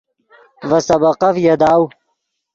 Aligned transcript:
ڤے 0.69 0.79
سبقف 0.87 1.35
یاداؤ 1.45 1.83